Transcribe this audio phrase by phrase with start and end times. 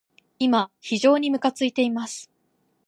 [0.39, 2.31] 今、非常にむかついています。